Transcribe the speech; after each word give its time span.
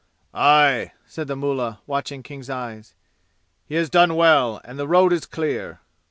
"Aye!" 0.33 0.93
said 1.05 1.27
the 1.27 1.35
mullah, 1.35 1.79
watching 1.85 2.23
King's 2.23 2.49
eyes. 2.49 2.95
"He 3.67 3.75
has 3.75 3.87
done 3.87 4.15
well, 4.15 4.59
and 4.65 4.79
the 4.79 4.87
road 4.87 5.13
is 5.13 5.27
clear!" 5.27 5.79